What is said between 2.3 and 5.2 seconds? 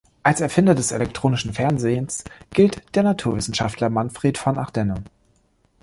gilt der Naturwissenschaftler Manfred von Ardenne.